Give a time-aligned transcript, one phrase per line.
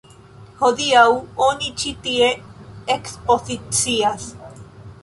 [0.61, 1.03] Hodiaŭ
[1.49, 2.33] oni ĉi tie
[2.97, 4.29] ekspozicias.